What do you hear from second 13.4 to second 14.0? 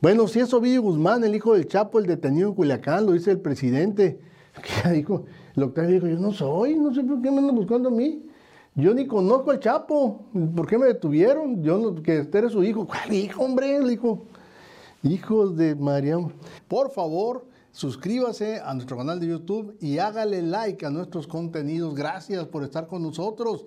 hombre? El